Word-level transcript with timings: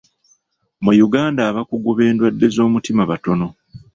Mu 0.83 0.91
Uganda 1.07 1.41
abakugu 1.49 1.89
b'endwadde 1.97 2.47
z'omutima 2.55 3.03
batono. 3.11 3.47